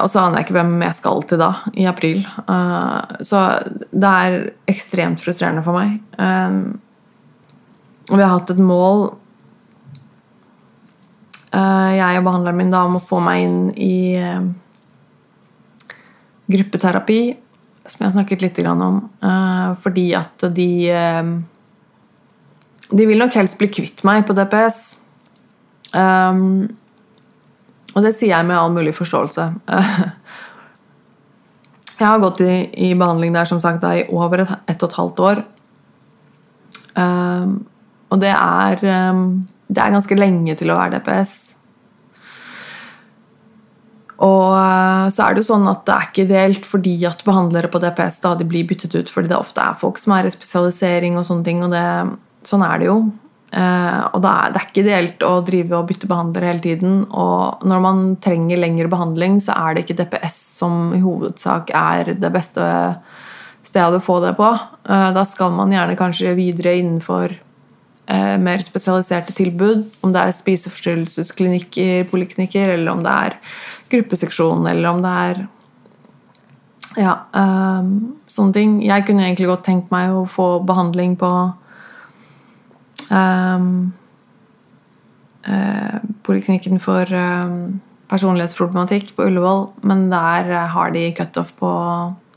[0.02, 2.22] og så aner jeg ikke hvem jeg skal til da, i april.
[2.26, 3.42] Eh, så
[3.90, 4.38] det er
[4.72, 5.98] ekstremt frustrerende for meg.
[6.20, 6.58] Eh,
[8.10, 9.12] vi har hatt et mål,
[11.50, 13.94] jeg og behandleren min, da, om å få meg inn i
[16.50, 17.22] gruppeterapi.
[17.90, 19.00] som jeg har snakket litt om.
[19.82, 20.70] Fordi at de
[22.90, 25.00] De vil nok helst bli kvitt meg på DPS.
[25.94, 26.70] Um,
[27.96, 29.48] og det sier jeg med all mulig forståelse.
[32.00, 32.54] jeg har gått i,
[32.90, 35.46] i, behandling der som sagt da, i over et, et og et halvt år.
[37.00, 37.62] Um,
[38.10, 41.38] og det er, um, det er ganske lenge til å være DPS.
[44.20, 47.72] Og uh, så er det jo sånn at det er ikke ideelt fordi at behandlere
[47.72, 51.20] på DPS stadig blir byttet ut fordi det ofte er folk som er i spesialisering
[51.20, 51.64] og sånne ting.
[51.66, 51.86] og det,
[52.48, 53.00] Sånn er det jo.
[53.50, 57.02] Eh, og det er, det er ikke ideelt å drive og bytte behandlere hele tiden.
[57.10, 62.14] Og når man trenger lengre behandling, så er det ikke DPS som i hovedsak er
[62.14, 62.64] det beste
[63.66, 64.50] stedet å få det på.
[64.86, 67.38] Eh, da skal man gjerne kanskje videre innenfor
[68.42, 69.84] mer spesialiserte tilbud.
[70.02, 73.36] Om det er spiseforstyrrelsesklinikker, poliklinikker, eller om det er
[73.92, 75.44] gruppeseksjon, eller om det er
[77.04, 77.14] ja,
[78.34, 78.74] sånne ting.
[78.82, 81.30] Jeg kunne egentlig godt tenkt meg å få behandling på
[83.10, 83.92] um,
[86.26, 87.80] Poliklinikken for um,
[88.12, 91.72] personlighetsproblematikk på Ullevål, men der har de cutoff på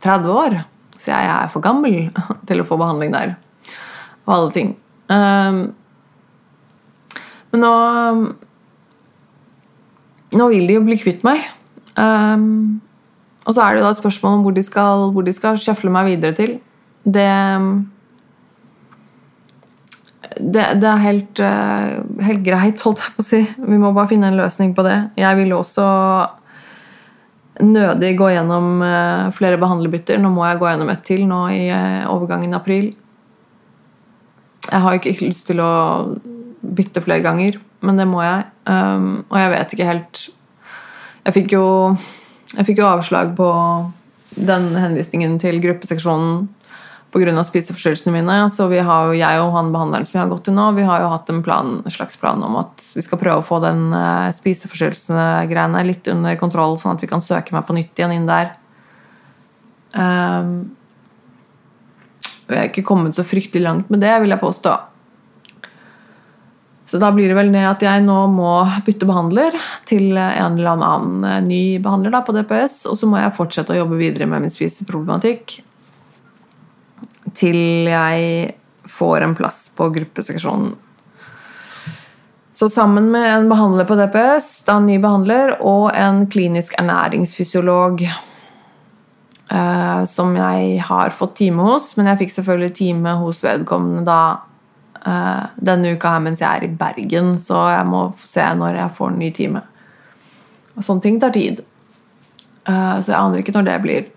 [0.05, 0.57] 30 år.
[0.97, 2.09] Så jeg er for gammel
[2.49, 3.35] til å få behandling der.
[4.25, 4.73] Og alle ting.
[5.13, 5.65] Um,
[7.53, 7.75] men nå
[10.33, 11.45] nå vil de jo bli kvitt meg.
[13.43, 15.93] Og så er det jo da et spørsmål om hvor de skal, hvor skal sjøfle
[15.93, 16.55] meg videre til.
[17.05, 17.29] Det
[20.39, 23.43] det, det er helt, uh, helt, greit, holdt jeg på å si.
[23.59, 24.99] Vi må bare finne en løsning på det.
[25.21, 25.87] Jeg vil også
[27.63, 30.21] nødig gå gjennom uh, flere behandlerbytter.
[30.23, 32.93] Nå må jeg gå gjennom ett til nå i uh, overgangen april.
[34.71, 35.73] Jeg har ikke lyst til å
[36.63, 38.47] bytte flere ganger men det må jeg.
[38.67, 40.21] Um, og jeg vet ikke helt
[41.27, 41.65] Jeg fikk jo,
[42.55, 43.49] jeg fikk jo avslag på
[44.33, 46.47] den henvisningen til gruppeseksjonen
[47.13, 47.45] pga.
[47.45, 48.37] spiseforstyrrelsene mine.
[48.51, 51.05] Så vi har, jeg og han behandleren som vi har gått til nå, vi har
[51.05, 53.91] jo hatt en, plan, en slags plan om at vi skal prøve å få den
[53.95, 58.31] uh, spiseforstyrrelsene-greiene litt under kontroll, sånn at vi kan søke meg på nytt igjen inn
[58.31, 58.55] der.
[59.93, 60.73] Um,
[62.49, 64.75] jeg har ikke kommet så fryktelig langt med det, vil jeg påstå.
[66.93, 68.53] Så da blir det vel det at jeg nå må
[68.85, 69.55] bytte behandler
[69.89, 73.73] til en eller annen eh, ny behandler da, på DPS, og så må jeg fortsette
[73.73, 75.63] å jobbe videre med min spiseproblematikk
[77.37, 78.55] til jeg
[78.89, 80.75] får en plass på gruppeseksjonen.
[82.55, 88.05] Så sammen med en behandler på DPS, da en ny behandler, og en klinisk ernæringsfysiolog
[88.05, 94.23] eh, som jeg har fått time hos, men jeg fikk selvfølgelig time hos vedkommende da
[95.07, 98.97] uh, denne uka her mens jeg er i Bergen, så jeg må se når jeg
[98.99, 99.63] får en ny time.
[100.77, 101.63] Og sånne ting tar tid.
[102.69, 104.11] Uh, så jeg aner ikke når det blir.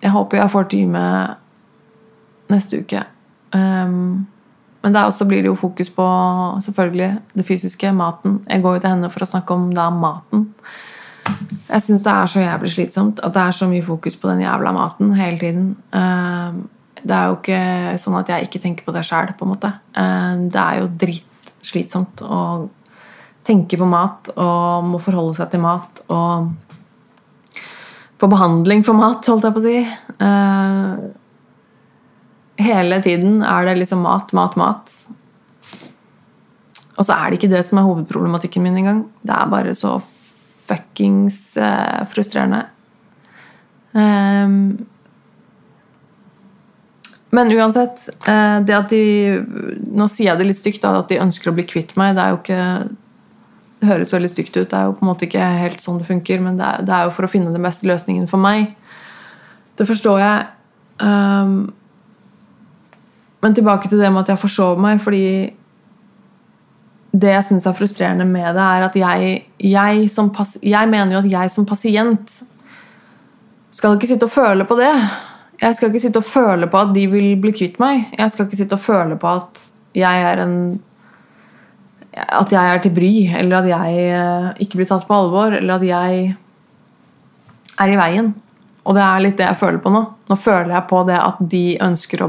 [0.00, 1.04] Jeg håper jeg får time
[2.50, 3.02] neste uke.
[3.54, 4.26] Um,
[4.80, 6.06] men da også blir det jo fokus på
[6.64, 8.40] selvfølgelig det fysiske, maten.
[8.48, 10.48] Jeg går jo til henne for å snakke om da maten.
[11.70, 14.42] Jeg syns det er så jævlig slitsomt at det er så mye fokus på den
[14.46, 15.72] jævla maten hele tiden.
[15.92, 16.62] Um,
[17.02, 17.60] det er jo ikke
[18.00, 19.70] sånn at jeg ikke tenker på det sjæl, på en måte.
[19.96, 22.40] Eh, det er jo dritslitsomt å
[23.46, 26.50] tenke på mat og må forholde seg til mat og
[28.20, 29.78] få behandling for mat, holdt jeg på å si.
[32.60, 34.92] Hele tiden er det liksom mat, mat, mat.
[37.00, 39.04] Og så er det ikke det som er hovedproblematikken min engang.
[39.24, 39.96] Det er bare så
[40.68, 42.66] fuckings eh, frustrerende.
[43.92, 44.86] Um,
[47.30, 49.40] men uansett, eh, det at de
[49.90, 52.14] Nå sier jeg det litt stygt, da, at de ønsker å bli kvitt meg.
[52.18, 52.62] Det er jo ikke
[53.80, 54.68] det høres veldig stygt ut.
[54.68, 56.92] Det er jo på en måte ikke helt sånn det funker, men det er, det
[56.94, 58.74] er jo for å finne den beste løsningen for meg.
[59.80, 60.48] Det forstår jeg.
[61.00, 61.54] Um,
[63.40, 65.24] men tilbake til det med at jeg forsover meg, fordi
[67.10, 70.10] det jeg syns er frustrerende med det, er at jeg, jeg,
[70.62, 72.42] jeg mener jo at jeg som pasient
[73.74, 74.92] skal ikke sitte og føle på det.
[75.60, 78.06] Jeg skal ikke sitte og føle på at de vil bli kvitt meg.
[78.18, 79.66] Jeg skal ikke sitte og føle på at
[79.98, 80.54] jeg er en
[82.10, 85.76] At jeg er til bry, eller at jeg eh, ikke blir tatt på alvor, eller
[85.76, 86.34] at jeg
[87.78, 88.32] er i veien.
[88.82, 90.00] Og det er litt det jeg føler på nå.
[90.26, 92.28] Nå føler jeg på det at de ønsker å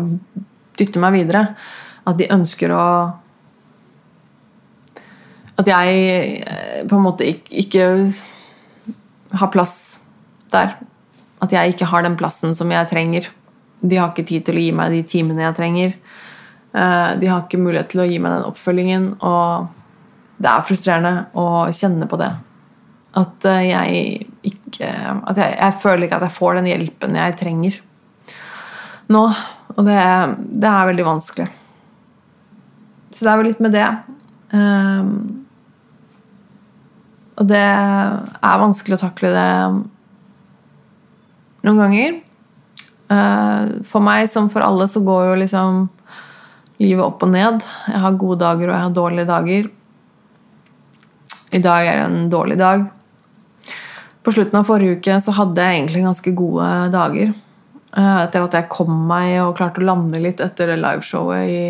[0.81, 1.45] dytte meg videre.
[2.07, 2.85] At de ønsker å
[5.61, 5.97] At jeg
[6.41, 7.83] eh, på en måte ikke, ikke
[9.37, 9.75] har plass
[10.51, 10.73] der.
[11.41, 13.27] At jeg ikke har den plassen som jeg trenger.
[13.81, 15.93] De har ikke tid til å gi meg de timene jeg trenger.
[16.71, 19.69] Eh, de har ikke mulighet til å gi meg den oppfølgingen, og
[20.41, 22.31] det er frustrerende å kjenne på det.
[23.21, 24.87] At eh, jeg ikke
[25.27, 27.81] At jeg, jeg føler ikke at jeg får den hjelpen jeg trenger.
[29.11, 29.25] nå.
[29.81, 30.01] Og det,
[30.61, 31.47] det er veldig vanskelig.
[33.09, 33.87] Så det er vel litt med det.
[34.53, 35.15] Um,
[37.41, 39.47] og det er vanskelig å takle det
[41.65, 42.21] noen ganger.
[43.09, 45.83] Uh, for meg som for alle så går jo liksom
[46.81, 47.65] livet opp og ned.
[47.89, 49.69] Jeg har gode dager og jeg har dårlige dager.
[51.51, 52.85] I dag er det en dårlig dag.
[54.21, 57.33] På slutten av forrige uke så hadde jeg egentlig ganske gode dager.
[57.91, 61.63] Uh, etter at jeg kom meg og klarte å lande litt etter liveshowet i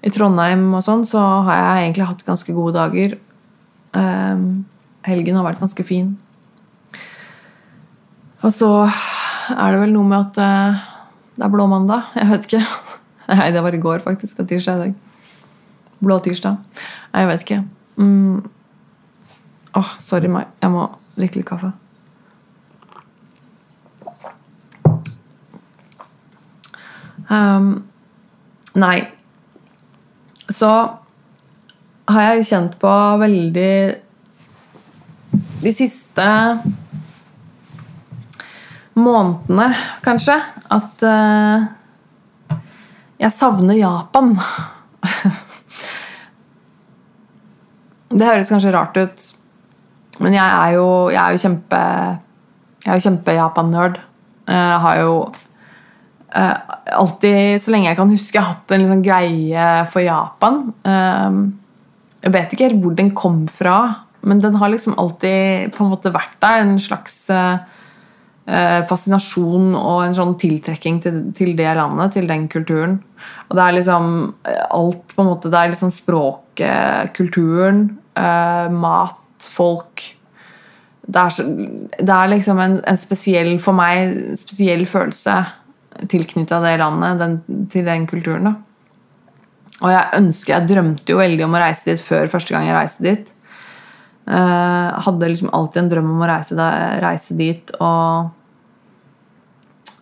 [0.00, 3.16] i Trondheim og sånn, så har jeg egentlig hatt ganske gode dager.
[3.92, 4.64] Um,
[5.04, 6.14] helgen har vært ganske fin.
[8.40, 10.86] Og så er det vel noe med at uh,
[11.36, 12.08] det er blå mandag.
[12.16, 12.62] Jeg vet ikke.
[13.40, 14.38] Nei, det var i går, faktisk.
[14.38, 15.44] Det er tirsdag i dag.
[16.00, 16.56] Blå tirsdag.
[17.12, 17.60] Nei, jeg vet ikke.
[18.00, 18.40] Mm.
[19.76, 20.48] Åh, sorry meg.
[20.64, 21.74] Jeg må drikke litt kaffe.
[27.30, 27.84] Um,
[28.74, 29.04] nei,
[30.50, 30.70] så
[32.10, 33.74] har jeg kjent på veldig
[35.62, 36.24] De siste
[38.98, 39.68] månedene,
[40.02, 40.34] kanskje,
[40.74, 41.68] at uh,
[43.20, 44.32] jeg savner Japan.
[48.18, 49.28] det høres kanskje rart ut,
[50.18, 51.80] men jeg er jo, jeg er jo kjempe
[52.80, 54.00] Jeg er jo kjempe-Japan-nerd.
[54.48, 55.14] Jeg har jo
[56.36, 60.62] uh, alltid, så lenge jeg kan huske, hatt en liksom greie for Japan.
[60.86, 61.50] Uh,
[62.20, 63.80] jeg vet ikke helt hvor den kom fra,
[64.28, 66.64] men den har liksom alltid på en måte vært der.
[66.64, 67.62] En slags uh,
[68.90, 72.98] fascinasjon og en sånn tiltrekking til, til, det landet, til den kulturen.
[73.48, 74.06] Og det er liksom
[74.44, 77.84] alt på en måte, Det er liksom språket, kulturen,
[78.74, 80.02] mat, folk
[81.10, 81.48] det er,
[81.98, 85.36] det er, liksom en, en, spesiell, for meg, spesiell følelse
[86.08, 88.48] tilknytta det landet, den, til den kulturen.
[88.48, 88.54] da.
[89.80, 92.76] Og jeg ønsker, jeg drømte jo veldig om å reise dit før første gang jeg
[92.76, 93.30] reiste dit.
[94.30, 96.68] Uh, hadde liksom alltid en drøm om å reise, da,
[97.02, 98.28] reise dit og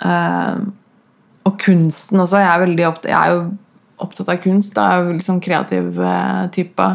[0.03, 0.59] uh,
[1.49, 2.43] Og kunsten også.
[2.43, 3.45] Jeg er, opptatt, jeg er jo
[4.05, 4.75] opptatt av kunst.
[4.75, 4.89] Da.
[4.91, 6.89] Jeg er jo liksom kreativ uh, type.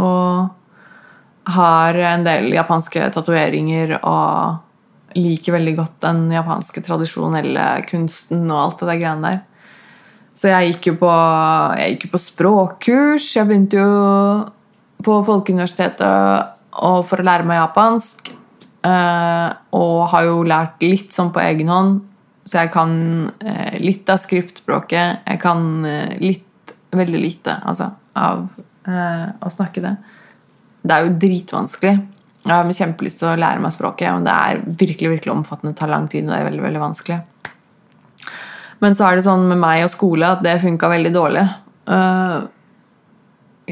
[0.00, 4.62] Og har en del japanske tatoveringer og
[5.14, 9.44] liker veldig godt den japanske tradisjonelle kunsten og alt det der greiene der.
[10.36, 11.12] Så jeg gikk jo på,
[11.80, 13.28] jeg gikk jo på språkkurs.
[13.38, 13.92] Jeg begynte jo
[15.06, 16.52] på Folkeuniversitetet
[17.08, 18.34] for å lære meg japansk.
[18.86, 22.02] Eh, og har jo lært litt sånn på egen hånd.
[22.46, 22.92] Så jeg kan
[23.40, 25.24] eh, litt av skriftspråket.
[25.24, 28.46] Jeg kan eh, litt, veldig lite, altså, av
[28.86, 29.90] å snakke det.
[30.86, 31.96] Det er jo dritvanskelig.
[32.46, 35.72] Jeg har kjempelyst til å lære meg språket, men det er virkelig virkelig omfattende.
[35.74, 37.16] Det tar lang tid, og det er veldig, veldig vanskelig.
[38.84, 41.42] Men så er det sånn med meg og skole at det funka veldig dårlig.
[41.90, 42.36] Øh,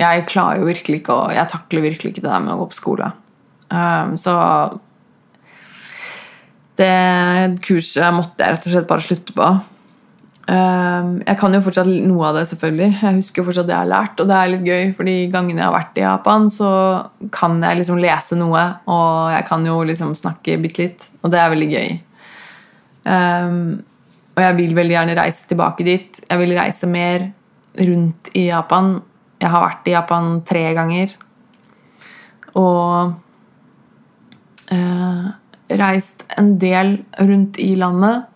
[0.01, 2.67] jeg klarer jo virkelig ikke å Jeg takler virkelig ikke det der med å gå
[2.73, 3.13] på skole.
[3.71, 4.35] Øh, så
[6.81, 9.53] det kurset måtte jeg rett og slett bare slutte på.
[10.45, 12.91] Ehm, jeg kan jo fortsatt noe av det, selvfølgelig.
[13.01, 15.15] Jeg husker jo fortsatt det jeg har lært, og det er litt gøy, for de
[15.33, 16.71] gangene jeg har vært i Japan, så
[17.33, 21.41] kan jeg liksom lese noe, og jeg kan jo liksom snakke bitte litt, og det
[21.41, 21.97] er veldig gøy.
[23.05, 23.59] Um,
[24.35, 26.21] og jeg vil veldig gjerne reise tilbake dit.
[26.27, 27.29] Jeg vil reise mer
[27.79, 28.97] rundt i Japan.
[29.41, 31.15] Jeg har vært i Japan tre ganger.
[32.59, 33.15] Og
[34.75, 35.27] uh,
[35.71, 38.27] reist en del rundt i landet.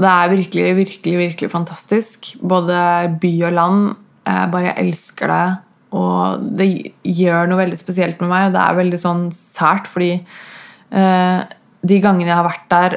[0.00, 2.32] Det er virkelig, virkelig, virkelig fantastisk.
[2.40, 2.76] Både
[3.22, 3.82] by og land.
[4.26, 5.46] Jeg bare elsker det.
[5.92, 6.68] Og det
[7.04, 11.42] gjør noe veldig spesielt med meg, og det er veldig sånn sært, fordi eh,
[11.84, 12.96] de gangene jeg har vært der,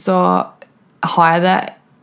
[0.00, 0.16] så
[1.14, 1.60] har jeg det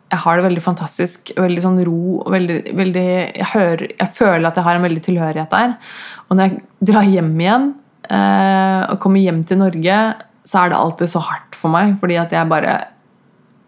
[0.10, 1.32] jeg har det veldig fantastisk.
[1.38, 2.24] Veldig sånn ro.
[2.34, 5.76] Veldig, veldig, jeg, hører, jeg, føler at jeg har en veldig tilhørighet der.
[6.26, 7.68] Og når jeg drar hjem igjen
[8.10, 10.00] eh, og kommer hjem til Norge,
[10.50, 11.94] så er det alltid så hardt for meg.
[12.02, 12.74] Fordi at jeg bare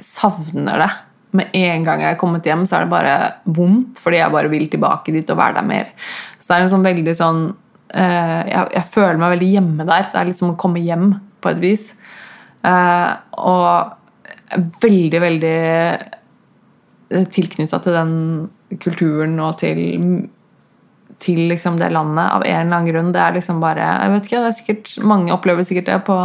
[0.01, 0.91] savner det.
[1.39, 4.51] Med en gang jeg er kommet hjem, så er det bare vondt, fordi jeg bare
[4.51, 5.93] vil tilbake dit og være der mer.
[6.37, 10.09] Så det er en sånn veldig sånn uh, jeg, jeg, føler meg veldig hjemme der.
[10.11, 11.87] Det er litt som å komme hjem, på et vis.
[12.67, 13.97] Uh, og
[14.81, 15.55] veldig, veldig
[17.11, 18.13] eh, tilknytta til den
[18.81, 19.79] kulturen og til,
[21.21, 23.13] til liksom det landet av en eller annen grunn.
[23.15, 26.19] Det er liksom bare jeg vet ikke, det er sikkert, Mange opplever sikkert det på,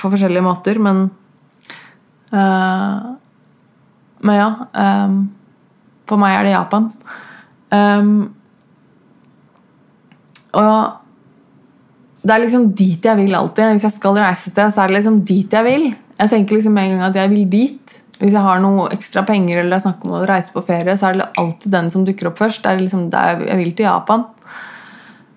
[0.00, 1.08] på forskjellige måter, men
[2.34, 3.16] Uh,
[4.26, 4.48] men ja
[5.06, 5.18] um,
[6.08, 6.88] For meg er det Japan.
[7.70, 8.14] Um,
[10.56, 13.76] og det er liksom dit jeg vil alltid.
[13.76, 15.86] Hvis jeg skal reise et sted, så er det liksom dit jeg vil.
[16.16, 17.98] Jeg tenker liksom en gang at jeg vil dit.
[18.16, 21.10] Hvis jeg har noe ekstra penger eller det er om å reise på ferie, så
[21.10, 22.62] er det alltid den som dukker opp først.
[22.64, 24.24] Det er liksom det jeg vil til Japan.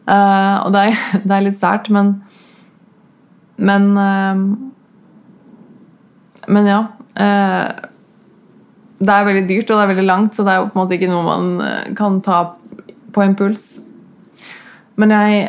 [0.09, 2.19] Uh, og det er, det er litt sært, men
[3.59, 4.39] Men uh,
[6.49, 6.79] Men ja.
[7.19, 7.69] Uh,
[8.99, 10.81] det er veldig dyrt, og det er veldig langt, så det er jo på en
[10.81, 12.41] måte ikke noe man kan ta
[13.15, 13.69] på impuls.
[14.99, 15.45] Men jeg,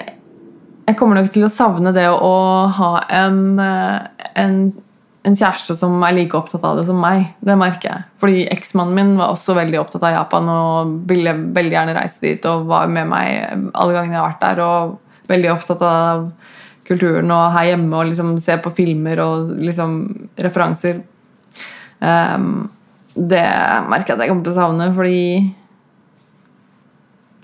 [0.86, 2.36] jeg kommer nok til å savne det å
[2.76, 4.60] ha en, en
[5.28, 7.26] en kjæreste som er like opptatt av det som meg.
[7.44, 8.04] Det merker jeg.
[8.22, 12.48] Fordi eksmannen min var også veldig opptatt av Japan og ville veldig gjerne reise dit
[12.48, 14.62] og var med meg alle gangene jeg har vært der.
[14.64, 16.24] Og veldig opptatt av
[16.90, 19.96] kulturen og her hjemme og liksom se på filmer og liksom
[20.42, 21.00] referanser.
[22.00, 22.68] Um,
[23.14, 23.44] det
[23.90, 25.22] merker jeg at jeg kommer til å savne, fordi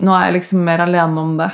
[0.05, 1.49] nå er jeg liksom mer alene om det.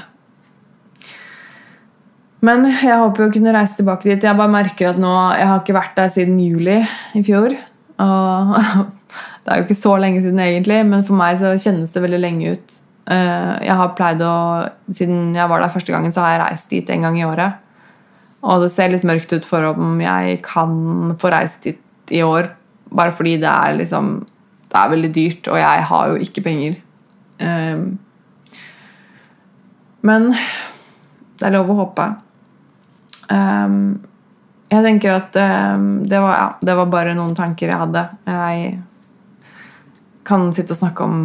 [2.44, 4.26] Men jeg håper å kunne reise tilbake dit.
[4.26, 6.82] Jeg bare merker at nå, jeg har ikke vært der siden juli
[7.16, 7.56] i fjor.
[8.04, 8.56] Og
[9.44, 12.20] det er jo ikke så lenge siden egentlig, men for meg så kjennes det veldig
[12.20, 12.80] lenge ut.
[13.12, 14.36] Eh, jeg har pleid å,
[14.96, 17.62] Siden jeg var der første gangen, så har jeg reist dit en gang i året.
[18.44, 22.52] Og det ser litt mørkt ut for om jeg kan få reist dit i år.
[22.94, 24.16] Bare fordi det er liksom
[24.74, 26.80] Det er veldig dyrt, og jeg har jo ikke penger.
[27.38, 28.00] Um,
[30.02, 32.08] men det er lov å håpe.
[33.30, 34.02] Um,
[34.74, 38.04] jeg tenker at um, det, var, ja, det, var, bare noen tanker jeg hadde.
[38.26, 38.82] Jeg
[40.26, 41.22] kan sitte og snakke om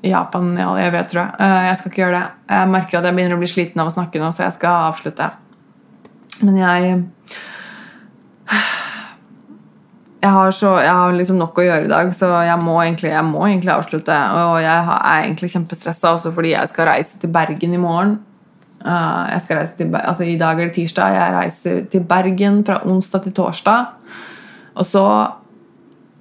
[0.00, 1.36] Japan ja, jeg vet, tror jeg.
[1.36, 2.26] Uh, jeg skal ikke gjøre det.
[2.56, 4.88] Jeg merker at jeg begynner å bli sliten av å snakke nå, så jeg skal
[4.88, 5.28] avslutte.
[6.46, 7.00] Men jeg
[10.20, 13.08] jeg har, så, jeg har liksom nok å gjøre i dag, så jeg må egentlig,
[13.14, 14.16] jeg må egentlig avslutte.
[14.36, 18.18] Og jeg er egentlig kjempestressa også fordi jeg skal reise til Bergen i morgen.
[18.84, 21.16] Uh, jeg skal reise til, altså I dag er det tirsdag.
[21.16, 23.88] Jeg reiser til Bergen fra onsdag til torsdag.
[24.76, 25.06] Og så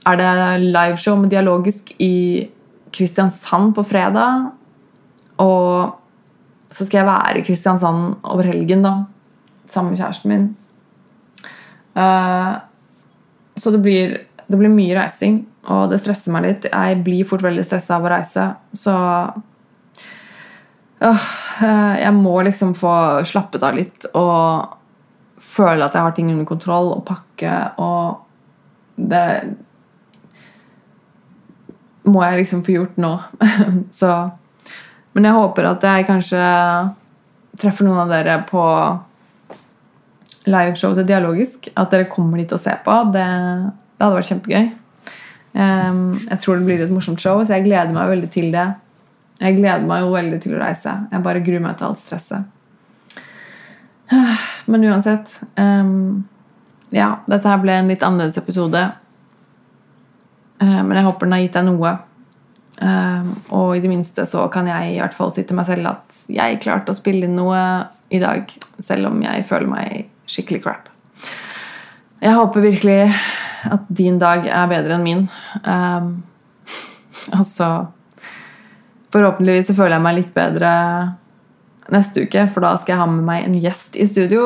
[0.08, 0.32] er det
[0.64, 2.48] liveshow med Dialogisk i
[2.96, 4.48] Kristiansand på fredag.
[5.44, 5.96] Og
[6.72, 8.96] så skal jeg være i Kristiansand over helgen, da.
[9.70, 10.48] Sammen med kjæresten min.
[12.00, 12.58] Uh,
[13.60, 14.18] så det blir,
[14.48, 16.68] det blir mye reising, og det stresser meg litt.
[16.72, 18.46] Jeg blir fort veldig stressa av å reise.
[18.74, 18.96] Så
[21.04, 21.30] uh,
[21.62, 22.94] jeg må liksom få
[23.28, 24.78] slappet av litt og
[25.50, 28.26] føle at jeg har ting under kontroll og pakke og
[29.00, 29.26] Det
[32.10, 33.12] må jeg liksom få gjort nå.
[34.00, 34.10] Så
[35.14, 36.42] Men jeg håper at jeg kanskje
[37.60, 38.64] treffer noen av dere på
[40.52, 41.72] liveshow til Dialogisk.
[41.78, 42.96] At dere kommer dit og ser på.
[43.14, 43.26] Det,
[43.96, 44.70] det hadde vært kjempegøy.
[45.60, 48.68] jeg tror det blir et morsomt show, så jeg gleder meg veldig til det.
[49.40, 50.94] Jeg gleder meg jo veldig til å reise.
[51.12, 52.56] Jeg bare gruer meg til alt stresset.
[54.72, 56.24] Men uansett um,
[56.90, 58.82] Ja, dette her ble en litt annerledes episode.
[60.60, 61.96] Uh, men jeg håper den har gitt deg noe.
[62.80, 65.92] Um, og i det minste så kan jeg i hvert fall si til meg selv
[65.92, 67.60] at jeg klarte å spille inn noe
[68.10, 68.50] i dag,
[68.82, 70.90] selv om jeg føler meg skikkelig crap.
[72.20, 73.00] Jeg håper virkelig
[73.70, 75.24] at din dag er bedre enn min.
[75.64, 76.12] Um,
[77.40, 77.70] altså
[79.10, 80.72] Forhåpentligvis så føler jeg meg litt bedre
[81.90, 84.44] neste uke, for da skal jeg ha med meg en gjest i studio.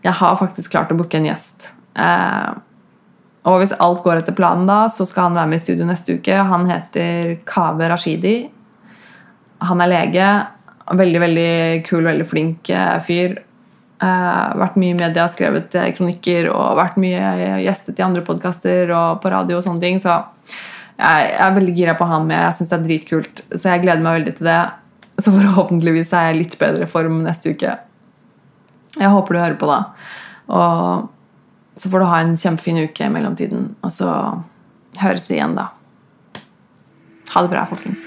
[0.00, 1.74] Jeg har faktisk klart å booke en gjest.
[1.92, 2.56] Uh,
[3.48, 6.18] og hvis alt går etter planen, da, så skal han være med i studio neste
[6.18, 6.36] uke.
[6.50, 8.36] Han heter Kaveh Rashidi.
[9.68, 10.28] Han er lege.
[10.98, 11.52] Veldig veldig
[11.88, 13.36] kul, veldig flink eh, fyr.
[13.98, 18.92] Eh, vært mye i media, skrevet eh, kronikker og vært mye gjestet i andre podkaster
[18.94, 19.98] og på radio og sånne ting.
[20.02, 20.14] Så
[20.98, 22.38] jeg, er veldig gira på han med.
[22.46, 23.44] Jeg syns det er dritkult.
[23.56, 24.60] Så jeg gleder meg veldig til det.
[25.18, 27.74] Så forhåpentligvis er jeg litt bedre form neste uke.
[28.98, 29.80] Jeg håper du hører på da.
[30.54, 31.08] Og
[31.78, 33.72] så får du ha en kjempefin uke i mellomtiden.
[33.82, 34.14] Og så
[35.02, 35.72] høres vi igjen da.
[37.34, 38.06] Ha det bra, folkens.